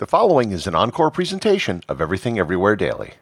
The 0.00 0.06
following 0.06 0.50
is 0.52 0.66
an 0.66 0.74
encore 0.74 1.10
presentation 1.10 1.82
of 1.86 2.00
Everything 2.00 2.38
Everywhere 2.38 2.74
Daily. 2.74 3.12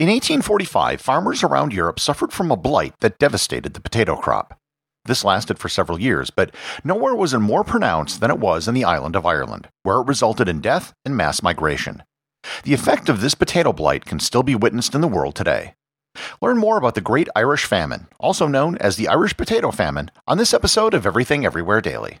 In 0.00 0.08
1845, 0.08 0.98
farmers 0.98 1.42
around 1.42 1.74
Europe 1.74 2.00
suffered 2.00 2.32
from 2.32 2.50
a 2.50 2.56
blight 2.56 2.94
that 3.00 3.18
devastated 3.18 3.74
the 3.74 3.82
potato 3.82 4.16
crop. 4.16 4.58
This 5.04 5.22
lasted 5.22 5.58
for 5.58 5.68
several 5.68 6.00
years, 6.00 6.30
but 6.30 6.54
nowhere 6.82 7.14
was 7.14 7.34
it 7.34 7.40
more 7.40 7.62
pronounced 7.62 8.22
than 8.22 8.30
it 8.30 8.38
was 8.38 8.66
in 8.66 8.72
the 8.72 8.84
island 8.84 9.16
of 9.16 9.26
Ireland, 9.26 9.68
where 9.82 9.98
it 9.98 10.06
resulted 10.06 10.48
in 10.48 10.62
death 10.62 10.94
and 11.04 11.14
mass 11.14 11.42
migration. 11.42 12.02
The 12.62 12.72
effect 12.72 13.10
of 13.10 13.20
this 13.20 13.34
potato 13.34 13.74
blight 13.74 14.06
can 14.06 14.18
still 14.18 14.42
be 14.42 14.54
witnessed 14.54 14.94
in 14.94 15.02
the 15.02 15.08
world 15.08 15.34
today. 15.34 15.74
Learn 16.40 16.56
more 16.56 16.78
about 16.78 16.94
the 16.94 17.02
Great 17.02 17.28
Irish 17.36 17.66
Famine, 17.66 18.06
also 18.18 18.46
known 18.46 18.78
as 18.78 18.96
the 18.96 19.08
Irish 19.08 19.36
Potato 19.36 19.72
Famine, 19.72 20.10
on 20.26 20.38
this 20.38 20.54
episode 20.54 20.94
of 20.94 21.04
Everything 21.04 21.44
Everywhere 21.44 21.82
Daily. 21.82 22.20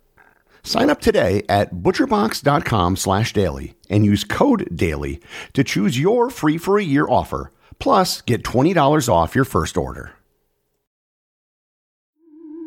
Sign 0.63 0.89
up 0.89 1.01
today 1.01 1.43
at 1.49 1.73
butcherbox.com 1.73 2.95
slash 2.95 3.33
daily 3.33 3.75
and 3.89 4.05
use 4.05 4.23
code 4.23 4.69
DAILY 4.75 5.19
to 5.53 5.63
choose 5.63 5.99
your 5.99 6.29
free 6.29 6.57
for 6.57 6.77
a 6.77 6.83
year 6.83 7.07
offer, 7.07 7.51
plus 7.79 8.21
get 8.21 8.43
$20 8.43 9.09
off 9.09 9.35
your 9.35 9.45
first 9.45 9.77
order. 9.77 10.13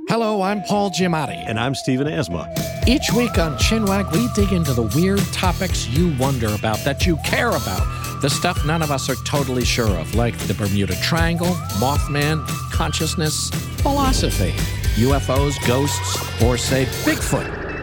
Hello, 0.09 0.43
I'm 0.43 0.63
Paul 0.63 0.91
Giamatti. 0.91 1.43
And 1.49 1.59
I'm 1.59 1.75
Stephen 1.75 2.07
Asma. 2.07 2.53
Each 2.87 3.11
week 3.13 3.39
on 3.39 3.57
Chinwag, 3.57 4.13
we 4.13 4.29
dig 4.35 4.53
into 4.53 4.75
the 4.75 4.83
weird 4.95 5.21
topics 5.33 5.89
you 5.89 6.15
wonder 6.19 6.55
about, 6.55 6.79
that 6.85 7.07
you 7.07 7.17
care 7.25 7.49
about, 7.49 8.21
the 8.21 8.29
stuff 8.29 8.67
none 8.67 8.83
of 8.83 8.91
us 8.91 9.09
are 9.09 9.17
totally 9.25 9.65
sure 9.65 9.89
of, 9.99 10.15
like 10.15 10.37
the 10.41 10.53
Bermuda 10.55 10.95
Triangle, 11.01 11.55
Mothman, 11.81 12.47
consciousness, 12.71 13.49
philosophy, 13.81 14.53
UFOs, 15.01 15.55
ghosts, 15.67 16.43
or 16.43 16.59
say 16.59 16.85
Bigfoot. 16.85 17.64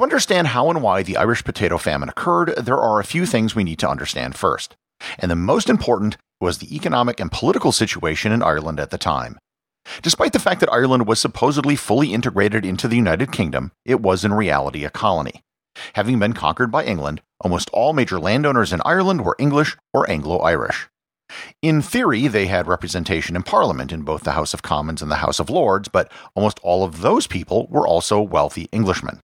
To 0.00 0.04
understand 0.04 0.46
how 0.46 0.70
and 0.70 0.80
why 0.80 1.02
the 1.02 1.18
Irish 1.18 1.44
potato 1.44 1.76
famine 1.76 2.08
occurred, 2.08 2.54
there 2.56 2.78
are 2.78 2.98
a 3.00 3.04
few 3.04 3.26
things 3.26 3.54
we 3.54 3.64
need 3.64 3.78
to 3.80 3.88
understand 3.90 4.34
first. 4.34 4.74
And 5.18 5.30
the 5.30 5.36
most 5.36 5.68
important 5.68 6.16
was 6.40 6.56
the 6.56 6.74
economic 6.74 7.20
and 7.20 7.30
political 7.30 7.70
situation 7.70 8.32
in 8.32 8.42
Ireland 8.42 8.80
at 8.80 8.88
the 8.88 8.96
time. 8.96 9.38
Despite 10.00 10.32
the 10.32 10.38
fact 10.38 10.60
that 10.60 10.72
Ireland 10.72 11.06
was 11.06 11.20
supposedly 11.20 11.76
fully 11.76 12.14
integrated 12.14 12.64
into 12.64 12.88
the 12.88 12.96
United 12.96 13.30
Kingdom, 13.30 13.72
it 13.84 14.00
was 14.00 14.24
in 14.24 14.32
reality 14.32 14.86
a 14.86 14.90
colony. 14.90 15.42
Having 15.92 16.18
been 16.18 16.32
conquered 16.32 16.72
by 16.72 16.84
England, 16.84 17.20
almost 17.38 17.68
all 17.74 17.92
major 17.92 18.18
landowners 18.18 18.72
in 18.72 18.80
Ireland 18.86 19.22
were 19.22 19.36
English 19.38 19.76
or 19.92 20.10
Anglo 20.10 20.38
Irish. 20.38 20.88
In 21.60 21.82
theory, 21.82 22.26
they 22.26 22.46
had 22.46 22.66
representation 22.66 23.36
in 23.36 23.42
Parliament 23.42 23.92
in 23.92 24.00
both 24.00 24.22
the 24.22 24.32
House 24.32 24.54
of 24.54 24.62
Commons 24.62 25.02
and 25.02 25.10
the 25.10 25.16
House 25.16 25.38
of 25.38 25.50
Lords, 25.50 25.88
but 25.88 26.10
almost 26.34 26.58
all 26.62 26.84
of 26.84 27.02
those 27.02 27.26
people 27.26 27.66
were 27.66 27.86
also 27.86 28.18
wealthy 28.22 28.66
Englishmen. 28.72 29.20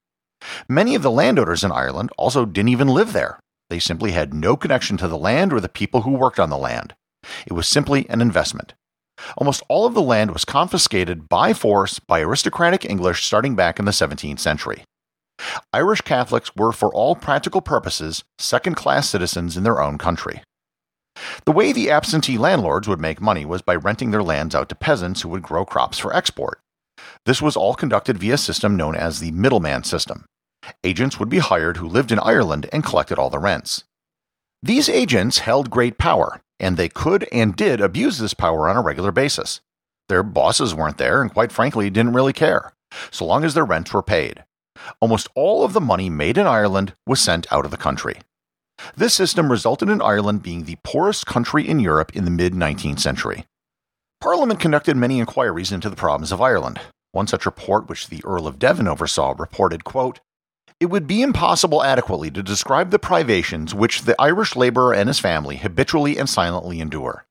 Many 0.69 0.94
of 0.94 1.02
the 1.02 1.10
landowners 1.10 1.64
in 1.64 1.72
Ireland 1.72 2.10
also 2.16 2.44
didn't 2.44 2.69
even 2.69 2.88
live 2.88 3.12
there. 3.12 3.38
They 3.70 3.78
simply 3.78 4.12
had 4.12 4.34
no 4.34 4.56
connection 4.56 4.97
to 4.98 5.08
the 5.08 5.19
land 5.19 5.52
or 5.52 5.60
the 5.60 5.69
people 5.69 6.02
who 6.02 6.12
worked 6.12 6.38
on 6.38 6.50
the 6.50 6.58
land. 6.58 6.94
It 7.47 7.52
was 7.52 7.66
simply 7.66 8.08
an 8.08 8.20
investment. 8.20 8.74
Almost 9.36 9.62
all 9.69 9.86
of 9.86 9.94
the 9.94 10.02
land 10.02 10.32
was 10.32 10.44
confiscated 10.44 11.28
by 11.28 11.52
force 11.52 11.98
by 11.98 12.20
aristocratic 12.20 12.84
English 12.84 13.24
starting 13.24 13.56
back 13.56 13.78
in 13.78 13.84
the 13.84 13.92
17th 13.92 14.38
century. 14.38 14.84
Irish 15.72 16.00
Catholics 16.02 16.54
were, 16.56 16.72
for 16.72 16.92
all 16.94 17.14
practical 17.14 17.60
purposes, 17.60 18.24
second 18.38 18.74
class 18.74 19.08
citizens 19.08 19.56
in 19.56 19.64
their 19.64 19.82
own 19.82 19.98
country. 19.98 20.42
The 21.44 21.53
way 21.53 21.72
the 21.72 21.91
absentee 21.91 22.38
landlords 22.38 22.88
would 22.88 23.00
make 23.00 23.20
money 23.20 23.44
was 23.44 23.62
by 23.62 23.74
renting 23.74 24.10
their 24.10 24.22
lands 24.22 24.54
out 24.54 24.68
to 24.68 24.74
peasants 24.74 25.22
who 25.22 25.30
would 25.30 25.42
grow 25.42 25.64
crops 25.64 25.98
for 25.98 26.14
export. 26.14 26.60
This 27.26 27.42
was 27.42 27.56
all 27.56 27.75
conducted 27.75 28.19
via 28.19 28.34
a 28.34 28.38
system 28.38 28.76
known 28.76 28.94
as 28.94 29.19
the 29.19 29.32
middleman 29.32 29.82
system. 29.82 30.25
Agents 30.84 31.19
would 31.19 31.28
be 31.28 31.38
hired 31.38 31.76
who 31.76 31.88
lived 31.88 32.12
in 32.12 32.20
Ireland 32.20 32.69
and 32.72 32.84
collected 32.84 33.19
all 33.19 33.31
the 33.31 33.41
rents. 33.41 33.82
These 34.62 34.88
agents 34.88 35.41
held 35.41 35.69
great 35.69 35.98
power, 35.98 36.41
and 36.60 36.76
they 36.76 36.88
could 36.88 37.28
and 37.32 37.56
did 37.56 37.81
abuse 37.81 38.19
this 38.19 38.32
power 38.32 38.69
on 38.69 38.76
a 38.76 38.81
regular 38.81 39.10
basis. 39.10 39.60
Their 40.09 40.22
bosses 40.22 40.72
weren't 40.72 40.98
there 40.98 41.20
and, 41.20 41.32
quite 41.32 41.50
frankly, 41.50 41.91
didn't 41.91 42.15
really 42.15 42.32
care, 42.32 42.72
so 43.10 43.26
long 43.26 43.44
as 43.44 43.54
their 43.54 43.65
rents 43.65 43.92
were 43.92 44.03
paid. 44.03 44.44
Almost 45.00 45.28
all 45.34 45.65
of 45.65 45.72
the 45.72 45.81
money 45.81 46.09
made 46.09 46.38
in 46.38 46.47
Ireland 46.47 46.94
was 47.09 47.20
sent 47.20 47.53
out 47.53 47.65
of 47.65 47.72
the 47.72 47.76
country. 47.76 48.20
This 48.97 49.15
system 49.15 49.50
resulted 49.50 49.88
in 49.88 50.00
Ireland 50.00 50.42
being 50.44 50.65
the 50.65 50.78
poorest 50.84 51.26
country 51.26 51.66
in 51.66 51.81
Europe 51.81 52.15
in 52.15 52.25
the 52.25 52.31
mid 52.31 52.53
19th 52.53 53.00
century. 53.00 53.47
Parliament 54.20 54.60
conducted 54.60 54.97
many 54.97 55.18
inquiries 55.18 55.72
into 55.72 55.91
the 55.91 55.97
problems 55.97 56.30
of 56.30 56.41
Ireland. 56.41 56.80
One 57.16 57.27
such 57.27 57.47
report, 57.47 57.89
which 57.89 58.09
the 58.09 58.22
Earl 58.27 58.47
of 58.47 58.59
Devon 58.59 58.86
oversaw, 58.86 59.34
reported, 59.39 59.84
quote, 59.84 60.21
It 60.78 60.91
would 60.91 61.07
be 61.07 61.22
impossible 61.22 61.83
adequately 61.83 62.30
to 62.30 62.42
describe 62.42 62.91
the 62.91 62.98
privations 62.98 63.74
which 63.74 64.03
the 64.03 64.15
Irish 64.21 64.54
laborer 64.54 64.92
and 64.92 65.09
his 65.09 65.18
family 65.18 65.57
habitually 65.57 66.18
and 66.18 66.28
silently 66.28 66.78
endure. 66.78 67.24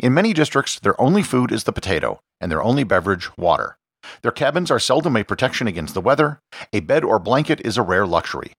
In 0.00 0.14
many 0.14 0.32
districts, 0.32 0.80
their 0.80 0.98
only 0.98 1.22
food 1.22 1.52
is 1.52 1.64
the 1.64 1.72
potato, 1.74 2.18
and 2.40 2.50
their 2.50 2.62
only 2.62 2.82
beverage, 2.82 3.28
water. 3.36 3.76
Their 4.22 4.32
cabins 4.32 4.70
are 4.70 4.78
seldom 4.78 5.18
a 5.18 5.22
protection 5.22 5.66
against 5.66 5.92
the 5.92 6.00
weather. 6.00 6.40
A 6.72 6.80
bed 6.80 7.04
or 7.04 7.18
blanket 7.18 7.60
is 7.62 7.76
a 7.76 7.82
rare 7.82 8.06
luxury. 8.06 8.54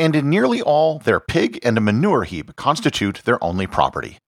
And 0.00 0.16
in 0.16 0.28
nearly 0.28 0.60
all, 0.60 0.98
their 0.98 1.20
pig 1.20 1.60
and 1.62 1.78
a 1.78 1.80
manure 1.80 2.24
heap 2.24 2.56
constitute 2.56 3.22
their 3.24 3.38
only 3.40 3.68
property. 3.68 4.18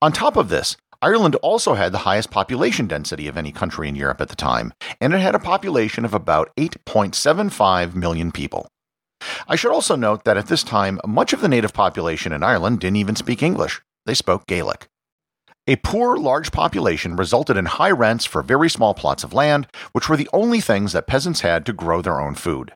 On 0.00 0.12
top 0.12 0.36
of 0.36 0.48
this, 0.48 0.78
Ireland 1.02 1.34
also 1.36 1.74
had 1.74 1.92
the 1.92 1.98
highest 1.98 2.30
population 2.30 2.86
density 2.86 3.28
of 3.28 3.36
any 3.36 3.52
country 3.52 3.88
in 3.88 3.96
Europe 3.96 4.20
at 4.20 4.28
the 4.28 4.36
time, 4.36 4.72
and 5.00 5.12
it 5.12 5.20
had 5.20 5.34
a 5.34 5.38
population 5.38 6.04
of 6.04 6.14
about 6.14 6.54
8.75 6.56 7.94
million 7.94 8.32
people. 8.32 8.68
I 9.48 9.56
should 9.56 9.72
also 9.72 9.96
note 9.96 10.24
that 10.24 10.36
at 10.36 10.46
this 10.46 10.62
time, 10.62 11.00
much 11.06 11.32
of 11.32 11.40
the 11.40 11.48
native 11.48 11.72
population 11.72 12.32
in 12.32 12.42
Ireland 12.42 12.80
didn't 12.80 12.96
even 12.96 13.16
speak 13.16 13.42
English, 13.42 13.80
they 14.04 14.14
spoke 14.14 14.46
Gaelic. 14.46 14.88
A 15.68 15.76
poor, 15.76 16.16
large 16.16 16.52
population 16.52 17.16
resulted 17.16 17.56
in 17.56 17.66
high 17.66 17.90
rents 17.90 18.24
for 18.24 18.42
very 18.42 18.70
small 18.70 18.94
plots 18.94 19.24
of 19.24 19.34
land, 19.34 19.66
which 19.92 20.08
were 20.08 20.16
the 20.16 20.28
only 20.32 20.60
things 20.60 20.92
that 20.92 21.08
peasants 21.08 21.40
had 21.40 21.66
to 21.66 21.72
grow 21.72 22.00
their 22.00 22.20
own 22.20 22.36
food. 22.36 22.72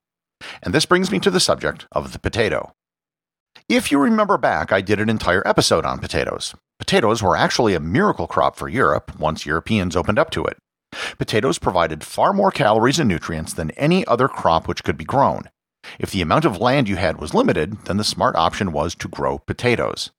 And 0.63 0.75
this 0.75 0.87
brings 0.87 1.11
me 1.11 1.21
to 1.21 1.31
the 1.31 1.39
subject 1.39 1.87
of 1.93 2.13
the 2.13 2.19
potato. 2.19 2.73
If 3.69 3.93
you 3.93 3.99
remember 3.99 4.37
back, 4.37 4.73
I 4.73 4.81
did 4.81 5.01
an 5.01 5.09
entire 5.09 5.47
episode 5.47 5.85
on 5.85 5.99
potatoes. 5.99 6.55
Potatoes 6.79 7.23
were 7.23 7.37
actually 7.37 7.75
a 7.75 7.81
miracle 7.81 8.27
crop 8.27 8.57
for 8.57 8.69
Europe 8.69 9.19
once 9.19 9.47
Europeans 9.47 9.95
opened 9.95 10.19
up 10.19 10.31
to 10.31 10.45
it. 10.45 10.57
Potatoes 11.19 11.59
provided 11.59 12.03
far 12.03 12.33
more 12.33 12.51
calories 12.51 12.99
and 12.99 13.09
nutrients 13.09 13.53
than 13.53 13.71
any 13.73 14.05
other 14.07 14.29
crop 14.29 14.67
which 14.67 14.83
could 14.83 14.97
be 14.97 15.05
grown. 15.05 15.45
If 15.99 16.11
the 16.11 16.21
amount 16.21 16.45
of 16.45 16.61
land 16.61 16.89
you 16.89 16.97
had 16.97 17.21
was 17.21 17.35
limited, 17.35 17.85
then 17.85 17.97
the 17.97 18.05
smart 18.05 18.35
option 18.37 18.73
was 18.73 18.95
to 18.97 19.09
grow 19.09 19.39
potatoes. 19.39 20.11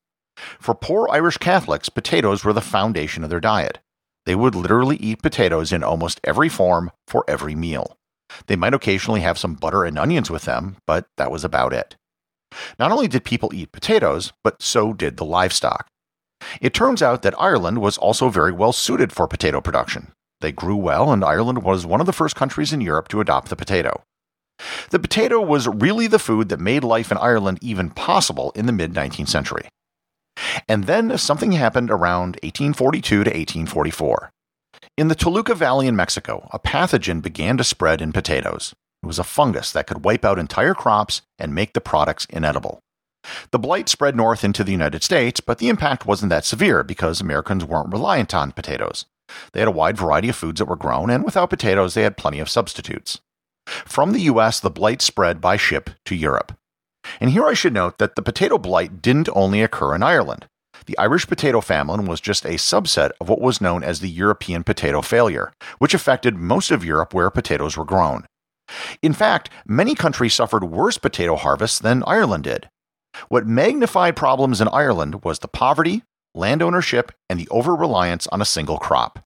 For 0.60 0.74
poor 0.74 1.08
Irish 1.12 1.38
Catholics, 1.38 1.90
potatoes 1.90 2.44
were 2.44 2.54
the 2.54 2.62
foundation 2.62 3.24
of 3.24 3.30
their 3.30 3.40
diet. 3.40 3.80
They 4.26 4.36
would 4.36 4.56
literally 4.56 4.98
eat 4.98 5.22
potatoes 5.22 5.74
in 5.74 5.84
almost 5.84 6.22
every 6.24 6.50
form 6.50 6.92
for 7.08 7.26
every 7.28 7.56
meal. 7.56 7.98
They 8.48 8.56
might 8.56 8.74
occasionally 8.74 9.22
have 9.22 9.38
some 9.38 9.56
butter 9.56 9.84
and 9.84 10.00
onions 10.00 10.30
with 10.30 10.44
them, 10.44 10.78
but 10.88 11.08
that 11.18 11.32
was 11.32 11.44
about 11.44 11.74
it. 11.74 11.96
Not 12.80 12.92
only 12.92 13.08
did 13.08 13.24
people 13.24 13.54
eat 13.54 13.72
potatoes, 13.72 14.34
but 14.44 14.62
so 14.62 14.94
did 14.94 15.18
the 15.18 15.26
livestock. 15.26 15.88
It 16.60 16.74
turns 16.74 17.02
out 17.02 17.22
that 17.22 17.40
Ireland 17.40 17.80
was 17.80 17.98
also 17.98 18.30
very 18.30 18.52
well 18.52 18.74
suited 18.74 19.12
for 19.12 19.28
potato 19.28 19.62
production. 19.62 20.12
They 20.42 20.52
grew 20.52 20.76
well, 20.76 21.12
and 21.12 21.24
Ireland 21.24 21.64
was 21.64 21.86
one 21.86 22.00
of 22.00 22.08
the 22.08 22.14
first 22.14 22.36
countries 22.36 22.74
in 22.74 22.82
Europe 22.82 23.08
to 23.10 23.22
adopt 23.22 23.50
the 23.50 23.56
potato. 23.56 24.04
The 24.90 25.00
potato 25.00 25.40
was 25.42 25.68
really 25.68 26.08
the 26.08 26.20
food 26.20 26.50
that 26.50 26.60
made 26.60 26.84
life 26.84 27.12
in 27.12 27.18
Ireland 27.18 27.60
even 27.62 27.90
possible 27.90 28.52
in 28.56 28.66
the 28.66 28.72
mid 28.72 28.94
19th 28.94 29.30
century. 29.30 29.70
And 30.68 30.86
then 30.86 31.18
something 31.18 31.52
happened 31.52 31.92
around 31.92 32.38
1842 32.44 33.24
to 33.24 33.30
1844. 33.30 34.32
In 34.98 35.08
the 35.08 35.16
Toluca 35.16 35.56
Valley 35.56 35.88
in 35.88 35.96
Mexico, 35.96 36.48
a 36.52 36.60
pathogen 36.60 37.22
began 37.22 37.58
to 37.58 37.64
spread 37.64 38.02
in 38.02 38.12
potatoes. 38.12 38.74
It 39.04 39.08
was 39.08 39.20
a 39.20 39.24
fungus 39.24 39.72
that 39.72 39.88
could 39.88 40.06
wipe 40.06 40.24
out 40.24 40.38
entire 40.38 40.74
crops 40.74 41.22
and 41.40 41.56
make 41.56 41.74
the 41.74 41.82
products 41.82 42.26
inedible. 42.30 42.80
The 43.52 43.60
blight 43.60 43.90
spread 43.90 44.16
north 44.16 44.44
into 44.44 44.64
the 44.64 44.72
United 44.72 45.04
States, 45.04 45.40
but 45.40 45.58
the 45.58 45.70
impact 45.70 46.06
wasn't 46.06 46.30
that 46.30 46.46
severe 46.46 46.84
because 46.84 47.22
Americans 47.22 47.66
weren't 47.66 47.92
reliant 47.92 48.34
on 48.34 48.52
potatoes. 48.52 49.06
They 49.54 49.60
had 49.60 49.68
a 49.68 49.72
wide 49.72 49.98
variety 49.98 50.30
of 50.30 50.36
foods 50.36 50.60
that 50.60 50.66
were 50.66 50.76
grown, 50.76 51.10
and 51.10 51.24
without 51.24 51.50
potatoes, 51.50 51.94
they 51.94 52.04
had 52.04 52.18
plenty 52.18 52.40
of 52.40 52.50
substitutes. 52.50 53.20
From 53.66 54.12
the 54.12 54.22
US, 54.22 54.60
the 54.60 54.70
blight 54.70 55.02
spread 55.02 55.40
by 55.40 55.56
ship 55.58 55.92
to 56.06 56.16
Europe. 56.16 56.58
And 57.20 57.32
here 57.32 57.46
I 57.46 57.54
should 57.54 57.74
note 57.74 57.98
that 57.98 58.16
the 58.16 58.22
potato 58.22 58.58
blight 58.58 59.02
didn't 59.02 59.30
only 59.34 59.62
occur 59.62 59.96
in 59.96 60.04
Ireland. 60.04 60.48
The 60.86 60.98
Irish 60.98 61.28
potato 61.28 61.62
famine 61.62 62.06
was 62.06 62.22
just 62.22 62.46
a 62.46 62.56
subset 62.56 63.12
of 63.20 63.30
what 63.30 63.42
was 63.42 63.62
known 63.62 63.84
as 63.84 64.00
the 64.00 64.10
European 64.10 64.64
potato 64.64 65.02
failure, 65.02 65.54
which 65.78 65.94
affected 65.94 66.36
most 66.36 66.72
of 66.72 66.84
Europe 66.84 67.14
where 67.14 67.30
potatoes 67.30 67.78
were 67.78 67.86
grown. 67.86 68.26
In 69.02 69.14
fact, 69.14 69.50
many 69.66 69.96
countries 69.96 70.34
suffered 70.34 70.64
worse 70.64 70.98
potato 70.98 71.36
harvests 71.36 71.80
than 71.80 72.04
Ireland 72.06 72.46
did. 72.46 72.70
What 73.30 73.46
magnified 73.48 74.16
problems 74.16 74.62
in 74.62 74.68
Ireland 74.70 75.24
was 75.24 75.40
the 75.40 75.48
poverty, 75.48 76.04
land 76.34 76.62
ownership, 76.62 77.12
and 77.30 77.40
the 77.40 77.50
over 77.50 77.76
reliance 77.76 78.28
on 78.28 78.42
a 78.42 78.46
single 78.46 78.78
crop. 78.78 79.26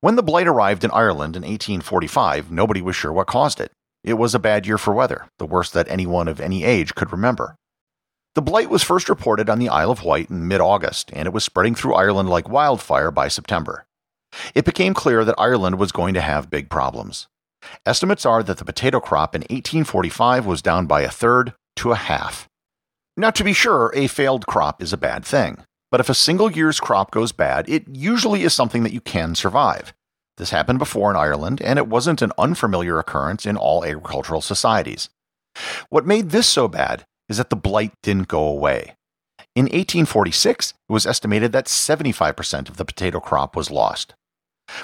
When 0.00 0.16
the 0.16 0.22
blight 0.22 0.46
arrived 0.46 0.84
in 0.84 0.90
Ireland 0.90 1.34
in 1.36 1.42
1845, 1.42 2.50
nobody 2.50 2.82
was 2.82 2.94
sure 2.94 3.12
what 3.12 3.26
caused 3.26 3.60
it. 3.60 3.72
It 4.02 4.14
was 4.14 4.34
a 4.34 4.38
bad 4.38 4.66
year 4.66 4.76
for 4.76 4.92
weather, 4.92 5.28
the 5.38 5.46
worst 5.46 5.72
that 5.72 5.88
anyone 5.88 6.28
of 6.28 6.40
any 6.40 6.62
age 6.62 6.94
could 6.94 7.10
remember. 7.10 7.56
The 8.34 8.42
blight 8.42 8.68
was 8.68 8.82
first 8.82 9.08
reported 9.08 9.48
on 9.48 9.58
the 9.58 9.70
Isle 9.70 9.92
of 9.92 10.02
Wight 10.02 10.28
in 10.28 10.46
mid 10.46 10.60
August, 10.60 11.10
and 11.14 11.26
it 11.26 11.32
was 11.32 11.44
spreading 11.44 11.74
through 11.74 11.94
Ireland 11.94 12.28
like 12.28 12.48
wildfire 12.48 13.10
by 13.10 13.28
September. 13.28 13.86
It 14.54 14.64
became 14.64 14.92
clear 14.92 15.24
that 15.24 15.36
Ireland 15.38 15.78
was 15.78 15.92
going 15.92 16.14
to 16.14 16.20
have 16.20 16.50
big 16.50 16.68
problems. 16.68 17.28
Estimates 17.86 18.26
are 18.26 18.42
that 18.42 18.58
the 18.58 18.64
potato 18.64 19.00
crop 19.00 19.34
in 19.34 19.42
1845 19.42 20.46
was 20.46 20.62
down 20.62 20.86
by 20.86 21.02
a 21.02 21.10
third 21.10 21.54
to 21.76 21.92
a 21.92 21.96
half. 21.96 22.48
Now, 23.16 23.30
to 23.30 23.44
be 23.44 23.52
sure, 23.52 23.92
a 23.94 24.08
failed 24.08 24.46
crop 24.46 24.82
is 24.82 24.92
a 24.92 24.98
bad 24.98 25.24
thing, 25.24 25.58
but 25.90 26.00
if 26.00 26.08
a 26.08 26.14
single 26.14 26.50
year's 26.50 26.80
crop 26.80 27.10
goes 27.10 27.32
bad, 27.32 27.68
it 27.68 27.84
usually 27.88 28.42
is 28.42 28.52
something 28.52 28.82
that 28.82 28.92
you 28.92 29.00
can 29.00 29.34
survive. 29.34 29.94
This 30.36 30.50
happened 30.50 30.80
before 30.80 31.10
in 31.10 31.16
Ireland, 31.16 31.62
and 31.62 31.78
it 31.78 31.86
wasn't 31.86 32.22
an 32.22 32.32
unfamiliar 32.36 32.98
occurrence 32.98 33.46
in 33.46 33.56
all 33.56 33.84
agricultural 33.84 34.40
societies. 34.40 35.08
What 35.88 36.06
made 36.06 36.30
this 36.30 36.48
so 36.48 36.66
bad 36.66 37.04
is 37.28 37.36
that 37.36 37.50
the 37.50 37.56
blight 37.56 37.92
didn't 38.02 38.28
go 38.28 38.44
away. 38.44 38.96
In 39.54 39.66
1846, 39.66 40.70
it 40.70 40.92
was 40.92 41.06
estimated 41.06 41.52
that 41.52 41.66
75% 41.66 42.68
of 42.68 42.76
the 42.76 42.84
potato 42.84 43.20
crop 43.20 43.54
was 43.54 43.70
lost. 43.70 44.14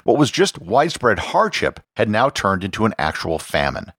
What 0.04 0.18
was 0.18 0.30
just 0.30 0.60
widespread 0.60 1.18
hardship 1.18 1.80
had 1.96 2.08
now 2.08 2.28
turned 2.28 2.64
into 2.64 2.84
an 2.84 2.94
actual 2.98 3.38
famine. 3.38 3.92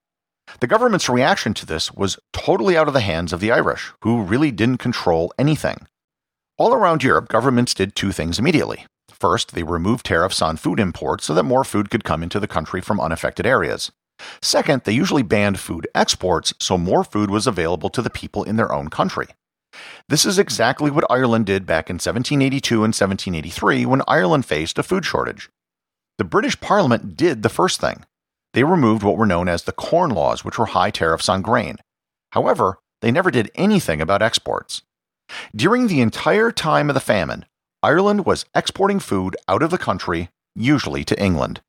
The 0.59 0.67
government's 0.67 1.09
reaction 1.09 1.53
to 1.55 1.65
this 1.65 1.91
was 1.91 2.19
totally 2.33 2.77
out 2.77 2.87
of 2.87 2.93
the 2.93 3.01
hands 3.01 3.33
of 3.33 3.39
the 3.39 3.51
Irish, 3.51 3.91
who 4.01 4.21
really 4.21 4.51
didn't 4.51 4.77
control 4.77 5.33
anything. 5.39 5.87
All 6.57 6.73
around 6.73 7.03
Europe, 7.03 7.29
governments 7.29 7.73
did 7.73 7.95
two 7.95 8.11
things 8.11 8.37
immediately. 8.37 8.85
First, 9.09 9.53
they 9.53 9.63
removed 9.63 10.05
tariffs 10.05 10.41
on 10.41 10.57
food 10.57 10.79
imports 10.79 11.25
so 11.25 11.33
that 11.33 11.43
more 11.43 11.63
food 11.63 11.89
could 11.89 12.03
come 12.03 12.23
into 12.23 12.39
the 12.39 12.47
country 12.47 12.81
from 12.81 12.99
unaffected 12.99 13.45
areas. 13.45 13.91
Second, 14.41 14.83
they 14.83 14.91
usually 14.91 15.23
banned 15.23 15.59
food 15.59 15.87
exports 15.95 16.53
so 16.59 16.77
more 16.77 17.03
food 17.03 17.29
was 17.31 17.47
available 17.47 17.89
to 17.89 18.01
the 18.01 18.09
people 18.09 18.43
in 18.43 18.55
their 18.55 18.71
own 18.71 18.89
country. 18.89 19.27
This 20.09 20.25
is 20.25 20.37
exactly 20.37 20.91
what 20.91 21.09
Ireland 21.09 21.45
did 21.45 21.65
back 21.65 21.89
in 21.89 21.95
1782 21.95 22.75
and 22.75 22.93
1783 22.93 23.85
when 23.85 24.01
Ireland 24.07 24.45
faced 24.45 24.77
a 24.77 24.83
food 24.83 25.05
shortage. 25.05 25.49
The 26.21 26.25
British 26.25 26.61
Parliament 26.61 27.17
did 27.17 27.41
the 27.41 27.49
first 27.49 27.81
thing. 27.81 28.05
They 28.53 28.63
removed 28.63 29.01
what 29.01 29.17
were 29.17 29.25
known 29.25 29.49
as 29.49 29.63
the 29.63 29.71
Corn 29.71 30.11
Laws, 30.11 30.45
which 30.45 30.59
were 30.59 30.67
high 30.67 30.91
tariffs 30.91 31.27
on 31.27 31.41
grain. 31.41 31.77
However, 32.33 32.77
they 33.01 33.09
never 33.09 33.31
did 33.31 33.49
anything 33.55 34.01
about 34.01 34.21
exports. 34.21 34.83
During 35.55 35.87
the 35.87 35.99
entire 35.99 36.51
time 36.51 36.91
of 36.91 36.93
the 36.93 36.99
famine, 36.99 37.45
Ireland 37.81 38.23
was 38.23 38.45
exporting 38.53 38.99
food 38.99 39.35
out 39.47 39.63
of 39.63 39.71
the 39.71 39.79
country, 39.79 40.29
usually 40.53 41.03
to 41.05 41.19
England. 41.19 41.61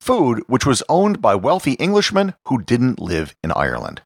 Food 0.00 0.42
which 0.46 0.64
was 0.64 0.82
owned 0.88 1.20
by 1.20 1.34
wealthy 1.34 1.78
Englishmen 1.78 2.32
who 2.46 2.62
didn't 2.62 3.02
live 3.02 3.36
in 3.44 3.52
Ireland. 3.52 4.00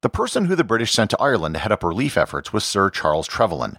The 0.00 0.08
person 0.08 0.46
who 0.46 0.56
the 0.56 0.64
British 0.64 0.92
sent 0.92 1.10
to 1.10 1.20
Ireland 1.20 1.54
to 1.56 1.60
head 1.60 1.70
up 1.70 1.84
relief 1.84 2.16
efforts 2.16 2.54
was 2.54 2.64
Sir 2.64 2.88
Charles 2.88 3.28
Trevelyan. 3.28 3.78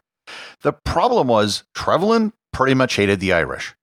The 0.62 0.74
problem 0.74 1.28
was, 1.28 1.64
Trevelyan 1.74 2.34
pretty 2.54 2.76
much 2.76 2.98
hated 2.98 3.20
the 3.20 3.34
Irish. 3.34 3.74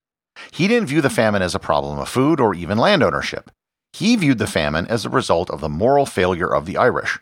He 0.51 0.67
didn't 0.67 0.87
view 0.87 1.01
the 1.01 1.09
famine 1.09 1.41
as 1.41 1.55
a 1.55 1.59
problem 1.59 1.99
of 1.99 2.09
food 2.09 2.39
or 2.39 2.53
even 2.53 2.77
land 2.77 3.03
ownership. 3.03 3.51
He 3.93 4.15
viewed 4.15 4.39
the 4.39 4.47
famine 4.47 4.87
as 4.87 5.05
a 5.05 5.09
result 5.09 5.49
of 5.49 5.61
the 5.61 5.69
moral 5.69 6.05
failure 6.05 6.53
of 6.53 6.65
the 6.65 6.77
Irish. 6.77 7.19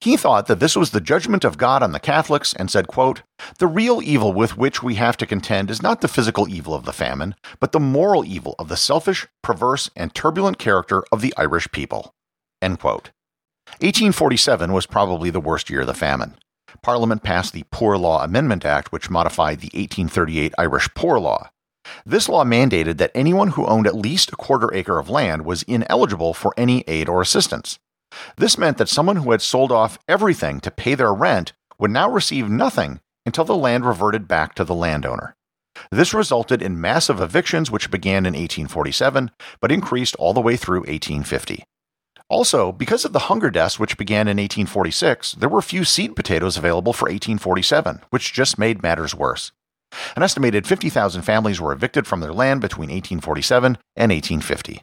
He 0.00 0.16
thought 0.16 0.48
that 0.48 0.60
this 0.60 0.76
was 0.76 0.90
the 0.90 1.00
judgment 1.00 1.44
of 1.44 1.56
God 1.56 1.82
on 1.82 1.92
the 1.92 2.00
Catholics 2.00 2.52
and 2.52 2.70
said, 2.70 2.88
quote, 2.88 3.22
The 3.58 3.66
real 3.66 4.02
evil 4.02 4.32
with 4.32 4.56
which 4.56 4.82
we 4.82 4.96
have 4.96 5.16
to 5.16 5.26
contend 5.26 5.70
is 5.70 5.82
not 5.82 6.00
the 6.02 6.08
physical 6.08 6.48
evil 6.48 6.74
of 6.74 6.84
the 6.84 6.92
famine, 6.92 7.34
but 7.58 7.72
the 7.72 7.80
moral 7.80 8.24
evil 8.24 8.54
of 8.58 8.68
the 8.68 8.76
selfish, 8.76 9.26
perverse, 9.42 9.90
and 9.96 10.14
turbulent 10.14 10.58
character 10.58 11.04
of 11.10 11.22
the 11.22 11.32
Irish 11.38 11.70
people. 11.72 12.12
End 12.60 12.80
quote. 12.80 13.12
1847 13.80 14.72
was 14.72 14.84
probably 14.84 15.30
the 15.30 15.40
worst 15.40 15.70
year 15.70 15.80
of 15.80 15.86
the 15.86 15.94
famine. 15.94 16.36
Parliament 16.82 17.22
passed 17.22 17.52
the 17.52 17.64
Poor 17.70 17.96
Law 17.96 18.22
Amendment 18.22 18.64
Act, 18.64 18.92
which 18.92 19.08
modified 19.08 19.60
the 19.60 19.70
1838 19.72 20.52
Irish 20.58 20.92
Poor 20.94 21.18
Law. 21.18 21.48
This 22.06 22.28
law 22.28 22.44
mandated 22.44 22.98
that 22.98 23.10
anyone 23.14 23.48
who 23.48 23.66
owned 23.66 23.86
at 23.86 23.96
least 23.96 24.32
a 24.32 24.36
quarter 24.36 24.72
acre 24.74 24.98
of 24.98 25.10
land 25.10 25.44
was 25.44 25.62
ineligible 25.64 26.34
for 26.34 26.54
any 26.56 26.82
aid 26.86 27.08
or 27.08 27.20
assistance. 27.20 27.78
This 28.36 28.58
meant 28.58 28.78
that 28.78 28.88
someone 28.88 29.16
who 29.16 29.32
had 29.32 29.42
sold 29.42 29.72
off 29.72 29.98
everything 30.08 30.60
to 30.60 30.70
pay 30.70 30.94
their 30.94 31.12
rent 31.12 31.52
would 31.78 31.90
now 31.90 32.08
receive 32.08 32.48
nothing 32.48 33.00
until 33.26 33.44
the 33.44 33.56
land 33.56 33.84
reverted 33.86 34.28
back 34.28 34.54
to 34.54 34.64
the 34.64 34.74
landowner. 34.74 35.36
This 35.90 36.14
resulted 36.14 36.62
in 36.62 36.80
massive 36.80 37.20
evictions, 37.20 37.70
which 37.70 37.90
began 37.90 38.26
in 38.26 38.34
1847 38.34 39.30
but 39.60 39.72
increased 39.72 40.14
all 40.16 40.32
the 40.32 40.40
way 40.40 40.56
through 40.56 40.80
1850. 40.80 41.64
Also, 42.28 42.72
because 42.72 43.04
of 43.04 43.12
the 43.12 43.30
hunger 43.30 43.50
deaths 43.50 43.78
which 43.78 43.98
began 43.98 44.28
in 44.28 44.38
1846, 44.38 45.32
there 45.32 45.48
were 45.48 45.60
few 45.60 45.84
seed 45.84 46.16
potatoes 46.16 46.56
available 46.56 46.92
for 46.92 47.04
1847, 47.04 48.00
which 48.10 48.32
just 48.32 48.58
made 48.58 48.82
matters 48.82 49.14
worse. 49.14 49.52
An 50.16 50.22
estimated 50.22 50.66
50,000 50.66 51.22
families 51.22 51.60
were 51.60 51.72
evicted 51.72 52.06
from 52.06 52.20
their 52.20 52.32
land 52.32 52.60
between 52.60 52.88
1847 52.88 53.78
and 53.96 54.12
1850. 54.12 54.82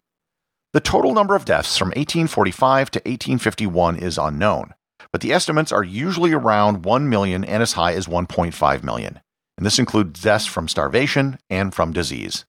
The 0.74 0.80
total 0.80 1.14
number 1.14 1.36
of 1.36 1.46
deaths 1.46 1.78
from 1.78 1.90
1845 1.90 2.92
to 2.92 3.00
1851 3.00 3.98
is 3.98 4.18
unknown, 4.18 4.74
but 5.12 5.22
the 5.22 5.34
estimates 5.34 5.72
are 5.72 5.84
usually 5.84 6.32
around 6.32 6.86
1 6.86 7.10
million 7.10 7.44
and 7.44 7.62
as 7.62 7.74
high 7.74 7.94
as 7.94 8.08
1.5 8.08 8.84
million, 8.84 9.20
and 9.58 9.66
this 9.66 9.80
includes 9.80 10.22
deaths 10.22 10.46
from 10.46 10.68
starvation 10.68 11.38
and 11.50 11.74
from 11.74 11.92
disease. 11.92 12.46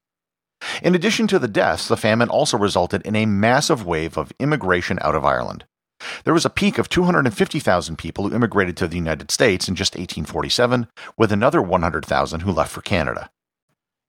In 0.82 0.94
addition 0.94 1.26
to 1.26 1.40
the 1.40 1.48
deaths, 1.48 1.88
the 1.88 1.96
famine 1.96 2.28
also 2.28 2.56
resulted 2.56 3.02
in 3.02 3.16
a 3.16 3.26
massive 3.26 3.84
wave 3.84 4.16
of 4.16 4.32
immigration 4.38 4.98
out 5.02 5.16
of 5.16 5.24
Ireland. 5.24 5.64
There 6.24 6.34
was 6.34 6.44
a 6.44 6.50
peak 6.50 6.78
of 6.78 6.88
250,000 6.88 7.96
people 7.96 8.28
who 8.28 8.34
immigrated 8.34 8.76
to 8.78 8.88
the 8.88 8.96
United 8.96 9.30
States 9.30 9.68
in 9.68 9.74
just 9.74 9.94
1847, 9.94 10.86
with 11.16 11.32
another 11.32 11.62
100,000 11.62 12.40
who 12.40 12.52
left 12.52 12.72
for 12.72 12.80
Canada. 12.80 13.30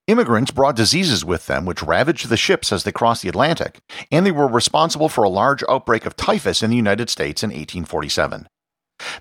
Immigrants 0.08 0.52
brought 0.52 0.76
diseases 0.76 1.24
with 1.24 1.48
them 1.48 1.66
which 1.66 1.82
ravaged 1.82 2.28
the 2.28 2.36
ships 2.36 2.74
as 2.74 2.84
they 2.84 2.92
crossed 2.92 3.22
the 3.22 3.30
Atlantic, 3.30 3.80
and 4.12 4.26
they 4.26 4.32
were 4.32 4.48
responsible 4.48 5.08
for 5.08 5.24
a 5.24 5.30
large 5.30 5.64
outbreak 5.70 6.06
of 6.06 6.18
typhus 6.18 6.62
in 6.62 6.70
the 6.70 6.76
United 6.76 7.10
States 7.10 7.42
in 7.42 7.50
1847. 7.50 8.48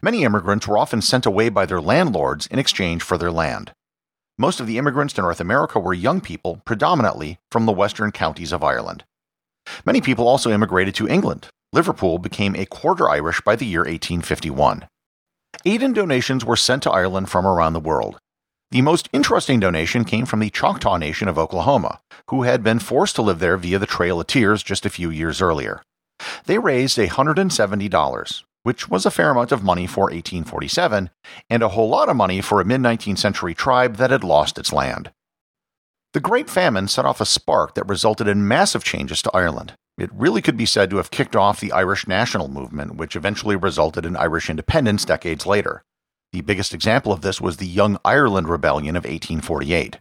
Many 0.03 0.25
immigrants 0.25 0.67
were 0.67 0.79
often 0.79 1.01
sent 1.01 1.25
away 1.25 1.49
by 1.49 1.67
their 1.67 1.81
landlords 1.81 2.49
in 2.49 2.59
exchange 2.59 3.03
for 3.03 3.17
their 3.17 3.31
land. 3.31 3.73
Most 4.37 4.59
of 4.59 4.67
the 4.67 4.79
immigrants 4.79 5.15
to 5.15 5.23
North 5.23 5.41
America 5.41 5.79
were 5.79 5.95
young 5.95 6.21
people, 6.21 6.63
predominantly 6.65 7.39
from 7.51 7.67
the 7.67 7.73
western 7.73 8.11
counties 8.11 8.53
of 8.53 8.65
Ireland. 8.65 9.05
Many 9.87 10.01
people 10.01 10.27
also 10.27 10.51
immigrated 10.51 10.97
to 10.97 11.09
England. 11.09 11.49
Liverpool 11.75 12.19
became 12.19 12.55
a 12.55 12.67
quarter 12.67 13.09
Irish 13.09 13.41
by 13.41 13.57
the 13.57 13.65
year 13.65 13.81
1851. 13.81 14.89
Aid 15.65 15.83
and 15.83 15.95
donations 15.95 16.45
were 16.45 16.57
sent 16.57 16.83
to 16.83 16.91
Ireland 16.91 17.31
from 17.31 17.47
around 17.47 17.73
the 17.73 17.81
world. 17.81 18.19
The 18.71 18.83
most 18.83 19.09
interesting 19.13 19.59
donation 19.59 20.05
came 20.05 20.27
from 20.27 20.41
the 20.41 20.51
Choctaw 20.51 20.99
Nation 20.99 21.29
of 21.29 21.39
Oklahoma, 21.39 22.01
who 22.29 22.43
had 22.43 22.63
been 22.63 22.79
forced 22.79 23.17
to 23.17 23.23
live 23.23 23.39
there 23.39 23.57
via 23.57 23.79
the 23.79 23.87
Trail 23.87 24.21
of 24.21 24.27
Tears 24.27 24.63
just 24.63 24.85
a 24.85 24.91
few 24.91 25.09
years 25.09 25.41
earlier. 25.41 25.83
They 26.45 26.59
raised 26.59 26.99
$170, 26.99 28.43
which 28.65 28.89
was 28.91 29.07
a 29.07 29.11
fair 29.11 29.31
amount 29.31 29.53
of 29.53 29.65
money 29.65 29.87
for 29.87 30.05
1847, 30.05 31.09
and 31.49 31.63
a 31.63 31.69
whole 31.69 31.89
lot 31.89 32.11
of 32.11 32.17
money 32.17 32.43
for 32.43 32.61
a 32.61 32.67
mid 32.67 32.83
19th 32.83 33.19
century 33.19 33.55
tribe 33.55 33.97
that 33.97 34.11
had 34.11 34.25
lost 34.25 34.59
its 34.59 34.73
land. 34.75 35.11
The 36.13 36.21
Great 36.21 36.51
Famine 36.51 36.89
set 36.89 37.07
off 37.07 37.23
a 37.23 37.27
spark 37.27 37.75
that 37.75 37.89
resulted 37.89 38.29
in 38.29 38.47
massive 38.47 38.85
changes 38.85 39.23
to 39.23 39.31
Ireland. 39.33 39.75
It 39.99 40.11
really 40.13 40.41
could 40.41 40.57
be 40.57 40.67
said 40.67 40.91
to 40.91 40.97
have 40.97 41.11
kicked 41.11 41.37
off 41.37 41.61
the 41.61 41.73
Irish 41.73 42.07
national 42.09 42.49
movement, 42.49 42.97
which 42.97 43.15
eventually 43.15 43.57
resulted 43.57 44.07
in 44.07 44.17
Irish 44.17 44.49
independence 44.49 45.05
decades 45.05 45.47
later. 45.47 45.85
The 46.33 46.41
biggest 46.41 46.73
example 46.73 47.13
of 47.13 47.21
this 47.21 47.41
was 47.41 47.59
the 47.59 47.67
Young 47.67 47.99
Ireland 48.05 48.49
Rebellion 48.49 48.97
of 48.97 49.05
1848. 49.05 49.99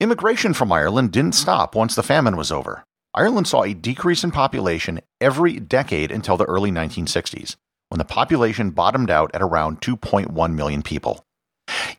Immigration 0.00 0.54
from 0.54 0.72
Ireland 0.72 1.12
didn't 1.12 1.34
stop 1.34 1.74
once 1.74 1.94
the 1.94 2.02
famine 2.02 2.36
was 2.36 2.50
over. 2.50 2.84
Ireland 3.14 3.46
saw 3.46 3.62
a 3.62 3.74
decrease 3.74 4.24
in 4.24 4.30
population 4.30 5.00
every 5.20 5.60
decade 5.60 6.10
until 6.10 6.36
the 6.36 6.46
early 6.46 6.72
1960s, 6.72 7.56
when 7.90 7.98
the 7.98 8.04
population 8.04 8.70
bottomed 8.70 9.10
out 9.10 9.30
at 9.34 9.42
around 9.42 9.82
2.1 9.82 10.54
million 10.54 10.82
people. 10.82 11.24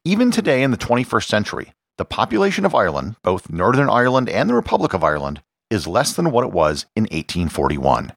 Even 0.03 0.31
today 0.31 0.63
in 0.63 0.71
the 0.71 0.77
21st 0.77 1.27
century, 1.27 1.73
the 1.97 2.03
population 2.05 2.65
of 2.65 2.75
Ireland, 2.75 3.15
both 3.23 3.49
Northern 3.49 3.89
Ireland 3.89 4.27
and 4.27 4.49
the 4.49 4.55
Republic 4.55 4.93
of 4.93 5.03
Ireland, 5.03 5.41
is 5.75 5.85
less 5.85 6.13
than 6.13 6.31
what 6.31 6.45
it 6.45 6.51
was 6.51 6.87
in 6.95 7.03
1841. 7.03 8.13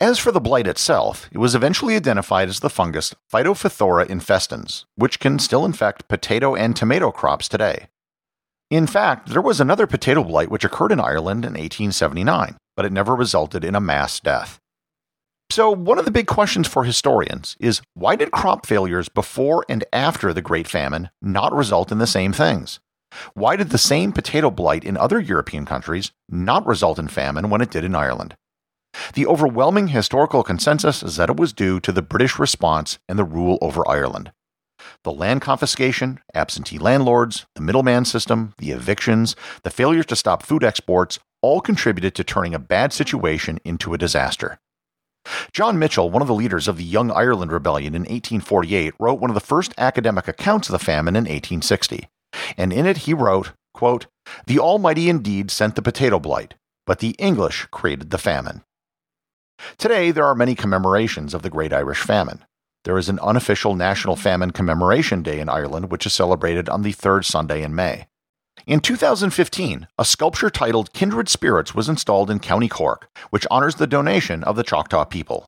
As 0.00 0.18
for 0.18 0.32
the 0.32 0.40
blight 0.40 0.66
itself, 0.66 1.28
it 1.30 1.38
was 1.38 1.54
eventually 1.54 1.94
identified 1.94 2.48
as 2.48 2.58
the 2.58 2.68
fungus 2.68 3.14
Phytophthora 3.32 4.06
infestans, 4.06 4.84
which 4.96 5.20
can 5.20 5.38
still 5.38 5.64
infect 5.64 6.08
potato 6.08 6.56
and 6.56 6.74
tomato 6.74 7.12
crops 7.12 7.46
today. 7.46 7.86
In 8.68 8.88
fact, 8.88 9.28
there 9.28 9.40
was 9.40 9.60
another 9.60 9.86
potato 9.86 10.24
blight 10.24 10.50
which 10.50 10.64
occurred 10.64 10.90
in 10.90 10.98
Ireland 10.98 11.44
in 11.44 11.52
1879, 11.52 12.56
but 12.74 12.84
it 12.84 12.90
never 12.90 13.14
resulted 13.14 13.62
in 13.64 13.76
a 13.76 13.80
mass 13.80 14.18
death. 14.18 14.58
So, 15.50 15.70
one 15.70 15.98
of 15.98 16.06
the 16.06 16.10
big 16.10 16.26
questions 16.26 16.66
for 16.66 16.82
historians 16.82 17.56
is 17.60 17.82
why 17.92 18.16
did 18.16 18.32
crop 18.32 18.64
failures 18.66 19.10
before 19.10 19.64
and 19.68 19.84
after 19.92 20.32
the 20.32 20.40
Great 20.40 20.66
Famine 20.66 21.10
not 21.20 21.52
result 21.52 21.92
in 21.92 21.98
the 21.98 22.06
same 22.06 22.32
things? 22.32 22.80
Why 23.34 23.56
did 23.56 23.70
the 23.70 23.78
same 23.78 24.12
potato 24.12 24.50
blight 24.50 24.84
in 24.84 24.96
other 24.96 25.20
European 25.20 25.64
countries 25.64 26.12
not 26.28 26.66
result 26.66 26.98
in 26.98 27.08
famine 27.08 27.50
when 27.50 27.60
it 27.60 27.70
did 27.70 27.84
in 27.84 27.94
Ireland? 27.94 28.36
The 29.14 29.26
overwhelming 29.26 29.88
historical 29.88 30.42
consensus 30.42 31.02
is 31.02 31.16
that 31.16 31.30
it 31.30 31.36
was 31.36 31.52
due 31.52 31.80
to 31.80 31.92
the 31.92 32.02
British 32.02 32.38
response 32.38 32.98
and 33.08 33.18
the 33.18 33.24
rule 33.24 33.58
over 33.62 33.88
Ireland. 33.88 34.32
The 35.04 35.12
land 35.12 35.40
confiscation, 35.40 36.20
absentee 36.34 36.78
landlords, 36.78 37.46
the 37.54 37.62
middleman 37.62 38.04
system, 38.04 38.54
the 38.58 38.72
evictions, 38.72 39.36
the 39.62 39.70
failure 39.70 40.02
to 40.04 40.16
stop 40.16 40.42
food 40.42 40.64
exports 40.64 41.18
all 41.40 41.60
contributed 41.60 42.14
to 42.14 42.24
turning 42.24 42.54
a 42.54 42.58
bad 42.58 42.92
situation 42.92 43.58
into 43.64 43.94
a 43.94 43.98
disaster. 43.98 44.58
John 45.52 45.76
Mitchel, 45.76 46.10
one 46.10 46.22
of 46.22 46.28
the 46.28 46.34
leaders 46.34 46.66
of 46.66 46.76
the 46.76 46.84
Young 46.84 47.10
Ireland 47.10 47.52
Rebellion 47.52 47.94
in 47.94 48.02
1848, 48.02 48.94
wrote 48.98 49.20
one 49.20 49.30
of 49.30 49.34
the 49.34 49.40
first 49.40 49.72
academic 49.78 50.26
accounts 50.26 50.68
of 50.68 50.72
the 50.72 50.84
famine 50.84 51.14
in 51.14 51.24
1860. 51.24 52.08
And 52.56 52.72
in 52.72 52.86
it 52.86 52.98
he 52.98 53.14
wrote, 53.14 53.52
quote, 53.74 54.06
The 54.46 54.58
Almighty 54.58 55.08
indeed 55.08 55.50
sent 55.50 55.74
the 55.74 55.82
potato 55.82 56.18
blight, 56.18 56.54
but 56.86 56.98
the 56.98 57.16
English 57.18 57.66
created 57.70 58.10
the 58.10 58.18
famine. 58.18 58.62
Today, 59.78 60.10
there 60.10 60.24
are 60.24 60.34
many 60.34 60.54
commemorations 60.54 61.34
of 61.34 61.42
the 61.42 61.50
Great 61.50 61.72
Irish 61.72 62.00
Famine. 62.00 62.44
There 62.84 62.98
is 62.98 63.08
an 63.08 63.20
unofficial 63.20 63.76
National 63.76 64.16
Famine 64.16 64.50
Commemoration 64.50 65.22
Day 65.22 65.38
in 65.38 65.48
Ireland, 65.48 65.90
which 65.90 66.04
is 66.04 66.12
celebrated 66.12 66.68
on 66.68 66.82
the 66.82 66.92
third 66.92 67.24
Sunday 67.24 67.62
in 67.62 67.74
May. 67.74 68.06
In 68.66 68.80
2015, 68.80 69.86
a 69.98 70.04
sculpture 70.04 70.50
titled 70.50 70.92
Kindred 70.92 71.28
Spirits 71.28 71.74
was 71.74 71.88
installed 71.88 72.30
in 72.30 72.38
County 72.38 72.68
Cork, 72.68 73.08
which 73.30 73.46
honors 73.50 73.76
the 73.76 73.86
donation 73.86 74.44
of 74.44 74.56
the 74.56 74.62
Choctaw 74.62 75.04
people. 75.04 75.46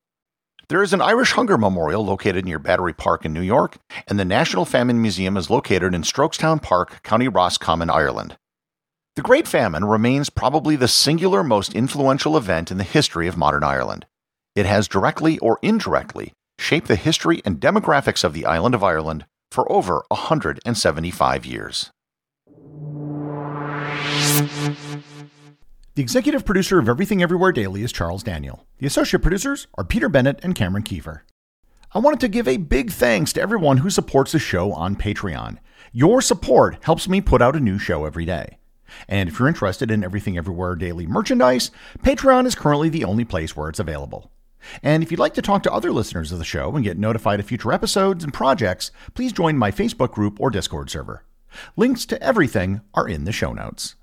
There 0.69 0.83
is 0.83 0.95
an 0.95 1.03
Irish 1.03 1.33
Hunger 1.33 1.59
Memorial 1.59 2.05
located 2.05 2.47
near 2.47 2.59
Battery 2.59 2.95
Park 2.95 3.27
in 3.27 3.35
New 3.35 3.43
York, 3.43 3.77
and 4.09 4.19
the 4.19 4.25
National 4.25 4.65
Famine 4.65 5.03
Museum 5.03 5.37
is 5.37 5.51
located 5.51 5.95
in 5.95 6.03
Strokestown 6.03 6.63
Park, 6.63 7.03
County 7.03 7.29
Roscommon, 7.29 7.91
Ireland. 7.91 8.39
The 9.15 9.23
Great 9.23 9.47
Famine 9.47 9.85
remains 9.85 10.31
probably 10.31 10.75
the 10.75 10.89
singular 10.89 11.45
most 11.45 11.75
influential 11.75 12.35
event 12.35 12.71
in 12.71 12.79
the 12.79 12.85
history 12.85 13.29
of 13.29 13.37
modern 13.37 13.63
Ireland. 13.63 14.07
It 14.57 14.65
has 14.65 14.89
directly 14.89 15.39
or 15.41 15.59
indirectly 15.61 16.33
shaped 16.59 16.89
the 16.89 16.97
history 16.97 17.43
and 17.45 17.61
demographics 17.61 18.25
of 18.25 18.33
the 18.33 18.47
island 18.47 18.75
of 18.75 18.83
Ireland 18.83 19.27
for 19.51 19.71
over 19.71 20.03
175 20.09 21.45
years. 21.45 21.91
The 25.97 26.03
executive 26.03 26.45
producer 26.45 26.81
of 26.81 26.89
Everything 26.89 27.23
Everywhere 27.23 27.53
Daily 27.53 27.85
is 27.85 27.93
Charles 27.93 28.25
Daniel. 28.25 28.67
The 28.79 28.87
associate 28.89 29.23
producers 29.23 29.69
are 29.75 29.85
Peter 29.85 30.09
Bennett 30.09 30.41
and 30.43 30.53
Cameron 30.53 30.83
Kieffer. 30.83 31.21
I 31.93 32.01
wanted 32.01 32.19
to 32.19 32.27
give 32.27 32.49
a 32.49 32.57
big 32.57 32.91
thanks 32.91 33.33
to 33.35 33.41
everyone 33.41 33.77
who 33.77 33.91
supports 33.91 34.33
the 34.33 34.41
show 34.41 34.73
on 34.73 34.97
Patreon. 34.97 35.59
Your 35.93 36.21
support 36.21 36.79
helps 36.83 37.09
me 37.09 37.21
put 37.21 37.41
out 37.41 37.55
a 37.55 37.61
new 37.61 37.79
show 37.79 38.07
every 38.07 38.25
day. 38.25 38.59
And 39.07 39.29
if 39.29 39.39
you're 39.39 39.47
interested 39.47 39.93
in 39.93 40.03
Everything 40.03 40.37
Everywhere 40.37 40.75
Daily 40.75 41.07
merchandise, 41.07 41.71
Patreon 42.01 42.45
is 42.47 42.57
currently 42.57 42.89
the 42.89 43.05
only 43.05 43.25
place 43.25 43.57
where 43.57 43.69
it's 43.69 43.79
available. 43.79 44.33
And 44.83 45.01
if 45.01 45.13
you'd 45.13 45.21
like 45.21 45.35
to 45.35 45.43
talk 45.43 45.63
to 45.63 45.73
other 45.73 45.93
listeners 45.93 46.33
of 46.33 46.41
the 46.41 46.45
show 46.45 46.75
and 46.75 46.83
get 46.83 46.99
notified 46.99 47.39
of 47.39 47.47
future 47.47 47.73
episodes 47.73 48.25
and 48.25 48.35
projects, 48.35 48.91
please 49.15 49.33
join 49.33 49.57
my 49.57 49.71
Facebook 49.71 50.11
group 50.11 50.41
or 50.41 50.51
Discord 50.51 50.91
server. 50.91 51.25
Links 51.77 52.05
to 52.07 52.21
everything 52.21 52.81
are 52.95 53.09
in 53.09 53.23
the 53.23 53.31
show 53.31 53.53
notes. 53.53 53.95